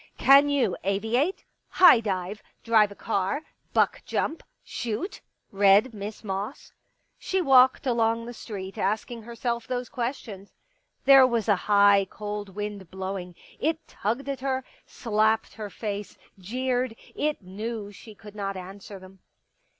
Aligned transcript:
"Can 0.31 0.49
you 0.49 0.75
aviate— 0.83 1.43
high 1.81 1.99
dive— 1.99 2.41
drive 2.63 2.91
a 2.91 2.95
car— 2.95 3.43
buck 3.75 4.01
jump— 4.03 4.41
shoot?" 4.63 5.21
read 5.51 5.93
Miss 5.93 6.23
Moss. 6.23 6.71
She 7.19 7.39
walked 7.39 7.85
along 7.85 8.25
the 8.25 8.33
street 8.33 8.79
asking 8.79 9.21
herself 9.21 9.67
those 9.67 9.89
questions. 9.89 10.55
There 11.05 11.27
was 11.27 11.47
a 11.47 11.55
high, 11.69 12.07
cold 12.09 12.55
wind 12.55 12.89
blowing; 12.89 13.35
it 13.59 13.87
tugged 13.87 14.27
at 14.27 14.39
her, 14.39 14.63
slapped 14.87 15.53
her 15.53 15.69
face, 15.69 16.17
jeered; 16.39 16.95
it 17.13 17.43
knew 17.43 17.91
she 17.91 18.15
could 18.15 18.33
not 18.33 18.57
answer 18.57 18.97
them. 18.97 19.19